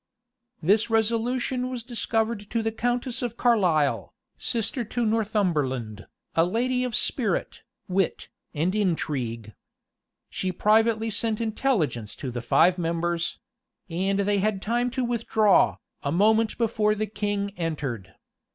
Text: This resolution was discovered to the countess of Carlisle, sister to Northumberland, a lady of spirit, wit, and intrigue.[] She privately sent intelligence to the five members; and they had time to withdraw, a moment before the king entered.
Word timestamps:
This 0.63 0.89
resolution 0.89 1.69
was 1.69 1.83
discovered 1.83 2.49
to 2.49 2.63
the 2.63 2.71
countess 2.71 3.21
of 3.21 3.37
Carlisle, 3.37 4.15
sister 4.35 4.83
to 4.83 5.05
Northumberland, 5.05 6.07
a 6.33 6.43
lady 6.43 6.83
of 6.83 6.95
spirit, 6.95 7.61
wit, 7.87 8.27
and 8.51 8.73
intrigue.[] 8.73 9.53
She 10.27 10.51
privately 10.51 11.11
sent 11.11 11.39
intelligence 11.39 12.15
to 12.15 12.31
the 12.31 12.41
five 12.41 12.79
members; 12.79 13.37
and 13.91 14.17
they 14.21 14.39
had 14.39 14.59
time 14.59 14.89
to 14.89 15.03
withdraw, 15.05 15.77
a 16.01 16.11
moment 16.11 16.57
before 16.57 16.95
the 16.95 17.05
king 17.05 17.51
entered. 17.55 18.15